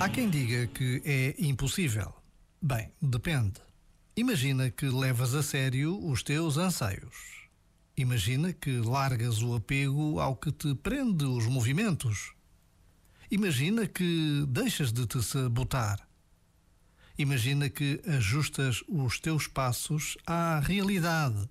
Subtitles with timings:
[0.00, 2.14] Há quem diga que é impossível.
[2.62, 3.60] Bem, depende.
[4.16, 7.46] Imagina que levas a sério os teus anseios.
[7.98, 12.32] Imagina que largas o apego ao que te prende os movimentos.
[13.30, 16.08] Imagina que deixas de te sabotar.
[17.18, 21.46] Imagina que ajustas os teus passos à realidade.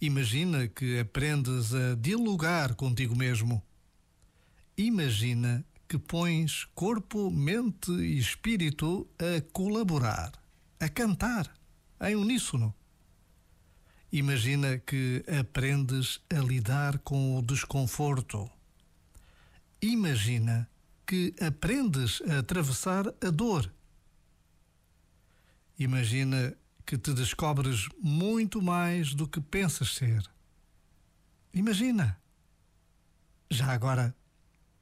[0.00, 3.62] Imagina que aprendes a dialogar contigo mesmo.
[4.78, 5.62] Imagina
[5.94, 10.32] que pões corpo, mente e espírito a colaborar,
[10.80, 11.48] a cantar,
[12.00, 12.74] em uníssono.
[14.10, 18.50] Imagina que aprendes a lidar com o desconforto.
[19.80, 20.68] Imagina
[21.06, 23.72] que aprendes a atravessar a dor.
[25.78, 30.28] Imagina que te descobres muito mais do que pensas ser.
[31.52, 32.20] Imagina.
[33.48, 34.12] Já agora